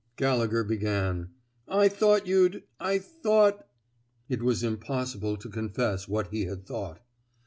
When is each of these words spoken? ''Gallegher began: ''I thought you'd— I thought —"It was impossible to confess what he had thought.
''Gallegher 0.15 0.63
began: 0.63 1.29
''I 1.69 1.87
thought 1.87 2.25
you'd— 2.25 2.63
I 2.91 2.97
thought 2.97 3.67
—"It 4.29 4.41
was 4.41 4.63
impossible 4.63 5.37
to 5.37 5.47
confess 5.47 6.07
what 6.07 6.29
he 6.29 6.45
had 6.45 6.65
thought. 6.65 7.03